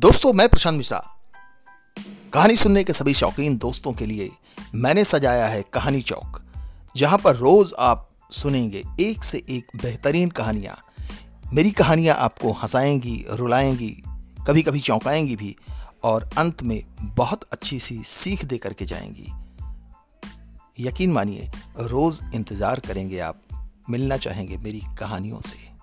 दोस्तों, 0.00 0.32
मैं 0.32 0.48
प्रशांत 0.48 0.76
मिश्रा। 0.76 0.98
कहानी 2.32 2.54
सुनने 2.56 2.84
के 2.84 2.92
सभी 2.92 3.12
शौकीन 3.14 3.56
दोस्तों 3.56 3.92
के 3.92 4.06
लिए 4.06 4.30
मैंने 4.74 5.04
सजाया 5.04 5.46
है 5.46 5.62
कहानी 5.62 6.00
चौक, 6.02 6.40
जहाँ 6.96 7.18
पर 7.18 7.36
रोज 7.36 7.74
आप 7.78 8.08
सुनेंगे 8.30 8.82
एक 9.00 9.24
से 9.24 9.42
एक 9.50 9.76
बेहतरीन 9.76 10.30
कहानियाँ। 10.30 10.76
मेरी 11.52 11.70
कहानियाँ 11.70 12.16
आपको 12.16 12.52
हंसाएँगी, 12.52 13.24
रुलाएँगी 13.30 13.90
कभी 14.46 14.62
कभी 14.62 14.80
चौंकाएँगी 14.80 15.36
भी, 15.36 15.56
और 16.02 16.30
अंत 16.38 16.62
में 16.62 16.82
बहुत 17.02 17.44
अच्छी 17.52 17.78
सी 17.78 18.02
सीख 18.04 18.44
दे 18.44 18.58
करके 18.58 18.84
जाएँगी। 18.84 19.28
यकीन 20.78 21.12
मानिए, 21.12 21.50
रोज 21.80 22.20
इंतज़ार 22.34 22.80
करेंगे 22.80 23.18
आप, 23.18 23.42
मिलना 23.90 24.16
चाहेंगे 24.16 24.56
मेरी 24.56 24.82
कहानियों 24.98 25.40
से। 25.40 25.79